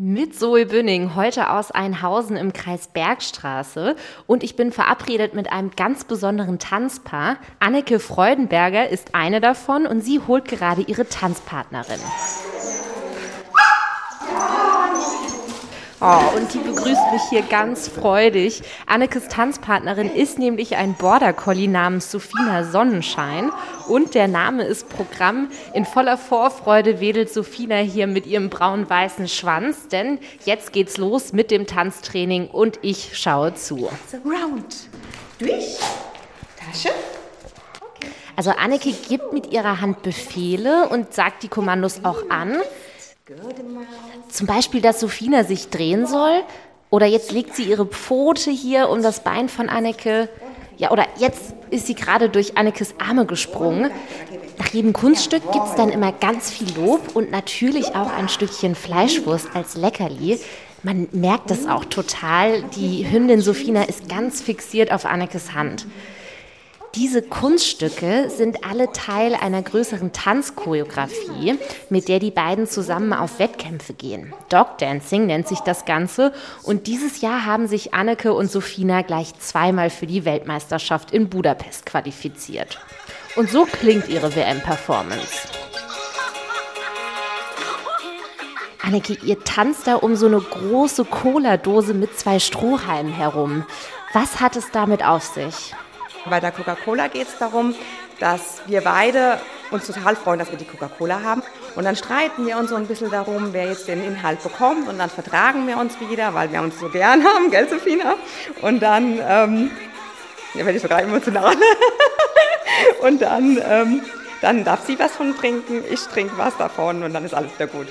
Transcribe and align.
Mit 0.00 0.38
Zoe 0.38 0.64
Bünning, 0.64 1.16
heute 1.16 1.50
aus 1.50 1.72
Einhausen 1.72 2.36
im 2.36 2.52
Kreis 2.52 2.86
Bergstraße. 2.86 3.96
Und 4.28 4.44
ich 4.44 4.54
bin 4.54 4.70
verabredet 4.70 5.34
mit 5.34 5.50
einem 5.50 5.72
ganz 5.72 6.04
besonderen 6.04 6.60
Tanzpaar. 6.60 7.38
Anneke 7.58 7.98
Freudenberger 7.98 8.88
ist 8.90 9.16
eine 9.16 9.40
davon 9.40 9.86
und 9.86 10.02
sie 10.02 10.20
holt 10.20 10.44
gerade 10.44 10.82
ihre 10.82 11.08
Tanzpartnerin. 11.08 11.98
Oh, 16.00 16.36
und 16.36 16.54
die 16.54 16.58
begrüßt 16.58 17.12
mich 17.12 17.22
hier 17.28 17.42
ganz 17.42 17.88
freudig. 17.88 18.62
Annekes 18.86 19.26
Tanzpartnerin 19.26 20.08
ist 20.08 20.38
nämlich 20.38 20.76
ein 20.76 20.94
Border 20.94 21.32
Collie 21.32 21.66
namens 21.66 22.12
Sophina 22.12 22.62
Sonnenschein. 22.62 23.50
Und 23.88 24.14
der 24.14 24.28
Name 24.28 24.62
ist 24.62 24.88
Programm. 24.88 25.50
In 25.74 25.84
voller 25.84 26.16
Vorfreude 26.16 27.00
wedelt 27.00 27.32
Sophina 27.32 27.78
hier 27.78 28.06
mit 28.06 28.26
ihrem 28.26 28.48
braun-weißen 28.48 29.26
Schwanz, 29.26 29.88
denn 29.88 30.20
jetzt 30.44 30.72
geht's 30.72 30.98
los 30.98 31.32
mit 31.32 31.50
dem 31.50 31.66
Tanztraining 31.66 32.46
und 32.46 32.78
ich 32.82 33.18
schaue 33.18 33.54
zu. 33.54 33.90
So 34.08 34.18
round. 34.18 34.88
Durch. 35.40 35.78
Tasche. 36.56 36.90
Also 38.36 38.50
Anneke 38.50 38.92
gibt 38.92 39.32
mit 39.32 39.52
ihrer 39.52 39.80
Hand 39.80 40.02
Befehle 40.02 40.88
und 40.90 41.12
sagt 41.12 41.42
die 41.42 41.48
Kommandos 41.48 42.04
auch 42.04 42.30
an. 42.30 42.58
Zum 44.30 44.46
Beispiel, 44.46 44.80
dass 44.80 45.00
Sophina 45.00 45.44
sich 45.44 45.68
drehen 45.68 46.06
soll. 46.06 46.42
Oder 46.90 47.06
jetzt 47.06 47.32
legt 47.32 47.54
sie 47.54 47.64
ihre 47.64 47.84
Pfote 47.84 48.50
hier 48.50 48.88
um 48.88 49.02
das 49.02 49.20
Bein 49.20 49.48
von 49.48 49.68
Anneke. 49.68 50.28
Ja, 50.78 50.90
oder 50.90 51.06
jetzt 51.18 51.54
ist 51.70 51.86
sie 51.86 51.94
gerade 51.94 52.30
durch 52.30 52.56
Annekes 52.56 52.94
Arme 52.98 53.26
gesprungen. 53.26 53.90
Nach 54.58 54.68
jedem 54.68 54.92
Kunststück 54.92 55.42
gibt 55.52 55.66
es 55.66 55.74
dann 55.74 55.90
immer 55.90 56.12
ganz 56.12 56.50
viel 56.50 56.74
Lob 56.74 57.14
und 57.14 57.30
natürlich 57.30 57.94
auch 57.94 58.10
ein 58.12 58.28
Stückchen 58.28 58.74
Fleischwurst 58.74 59.48
als 59.54 59.76
Leckerli. 59.76 60.40
Man 60.82 61.08
merkt 61.12 61.50
es 61.50 61.66
auch 61.66 61.84
total. 61.84 62.62
Die 62.76 63.10
Hündin 63.10 63.40
Sophina 63.40 63.82
ist 63.82 64.08
ganz 64.08 64.40
fixiert 64.40 64.90
auf 64.92 65.04
Annekes 65.04 65.52
Hand. 65.52 65.86
Diese 66.94 67.22
Kunststücke 67.22 68.30
sind 68.30 68.64
alle 68.64 68.90
Teil 68.92 69.34
einer 69.34 69.62
größeren 69.62 70.12
Tanzchoreografie, 70.12 71.58
mit 71.90 72.08
der 72.08 72.18
die 72.18 72.30
beiden 72.30 72.66
zusammen 72.66 73.12
auf 73.12 73.38
Wettkämpfe 73.38 73.92
gehen. 73.92 74.32
Dog 74.48 74.78
Dancing 74.78 75.26
nennt 75.26 75.46
sich 75.46 75.60
das 75.60 75.84
Ganze 75.84 76.32
und 76.62 76.86
dieses 76.86 77.20
Jahr 77.20 77.44
haben 77.44 77.68
sich 77.68 77.92
Anneke 77.92 78.32
und 78.32 78.50
Sophina 78.50 79.02
gleich 79.02 79.38
zweimal 79.38 79.90
für 79.90 80.06
die 80.06 80.24
Weltmeisterschaft 80.24 81.10
in 81.10 81.28
Budapest 81.28 81.84
qualifiziert. 81.84 82.78
Und 83.36 83.50
so 83.50 83.66
klingt 83.66 84.08
ihre 84.08 84.34
WM-Performance. 84.34 85.48
Anneke, 88.82 89.12
ihr 89.22 89.38
tanzt 89.44 89.86
da 89.86 89.96
um 89.96 90.16
so 90.16 90.26
eine 90.26 90.40
große 90.40 91.04
Cola-Dose 91.04 91.92
mit 91.92 92.18
zwei 92.18 92.38
Strohhalmen 92.38 93.12
herum. 93.12 93.66
Was 94.14 94.40
hat 94.40 94.56
es 94.56 94.70
damit 94.70 95.04
auf 95.04 95.22
sich? 95.22 95.74
Bei 96.28 96.40
der 96.40 96.52
Coca-Cola 96.52 97.08
geht 97.08 97.28
es 97.28 97.38
darum, 97.38 97.74
dass 98.20 98.62
wir 98.66 98.80
beide 98.80 99.40
uns 99.70 99.86
total 99.86 100.16
freuen, 100.16 100.38
dass 100.38 100.50
wir 100.50 100.58
die 100.58 100.64
Coca-Cola 100.64 101.22
haben. 101.22 101.42
Und 101.76 101.84
dann 101.84 101.96
streiten 101.96 102.46
wir 102.46 102.58
uns 102.58 102.70
so 102.70 102.76
ein 102.76 102.86
bisschen 102.86 103.10
darum, 103.10 103.52
wer 103.52 103.66
jetzt 103.66 103.88
den 103.88 104.02
Inhalt 104.02 104.42
bekommt. 104.42 104.88
Und 104.88 104.98
dann 104.98 105.10
vertragen 105.10 105.66
wir 105.66 105.78
uns 105.78 105.98
wieder, 106.00 106.34
weil 106.34 106.52
wir 106.52 106.62
uns 106.62 106.78
so 106.78 106.88
gern 106.88 107.24
haben, 107.24 107.50
gell, 107.50 107.68
Sophina? 107.68 108.14
Und 108.62 108.80
dann, 108.80 109.18
ähm, 109.26 109.70
ja, 110.54 110.64
werde 110.64 110.76
ich 110.76 110.82
sogar 110.82 111.02
emotional. 111.02 111.54
und 113.02 113.22
dann, 113.22 113.60
ähm, 113.68 114.02
dann 114.40 114.64
darf 114.64 114.86
sie 114.86 114.98
was 114.98 115.12
von 115.12 115.36
trinken, 115.36 115.82
ich 115.90 116.00
trinke 116.00 116.36
was 116.36 116.56
davon 116.56 117.02
und 117.02 117.12
dann 117.12 117.24
ist 117.24 117.34
alles 117.34 117.52
wieder 117.54 117.66
gut. 117.66 117.88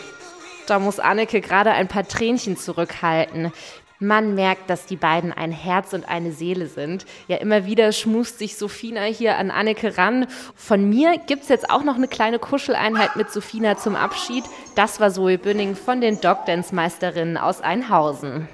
Da 0.66 0.80
muss 0.80 1.00
Anneke 1.00 1.40
gerade 1.40 1.72
ein 1.72 1.88
paar 1.88 2.06
Tränchen 2.06 2.58
zurückhalten. 2.58 3.54
Man 4.00 4.36
merkt, 4.36 4.70
dass 4.70 4.86
die 4.86 4.96
beiden 4.96 5.34
ein 5.34 5.52
Herz 5.52 5.94
und 5.94 6.08
eine 6.08 6.32
Seele 6.32 6.68
sind. 6.68 7.06
Ja, 7.28 7.38
immer 7.38 7.66
wieder 7.66 7.92
schmust 7.92 8.38
sich 8.38 8.56
Sophina 8.56 9.02
hier 9.04 9.38
an 9.38 9.50
Anneke 9.50 9.98
ran. 9.98 10.28
Von 10.56 10.88
mir 10.88 11.18
gibt 11.18 11.44
es 11.44 11.50
jetzt 11.50 11.72
auch 11.72 11.84
noch 11.84 11.96
eine 11.96 12.08
kleine 12.08 12.38
Kuscheleinheit 12.38 13.16
mit 13.16 13.32
Sophina 13.32 13.76
zum 13.78 13.96
Abschied. 13.96 14.44
Das 14.76 15.00
war 15.00 15.10
Zoe 15.10 15.40
Bünning 15.40 15.76
von 15.76 16.00
den 16.00 16.22
Dogdance-Meisterinnen 16.22 17.38
aus 17.38 17.62
Einhausen. 17.62 18.48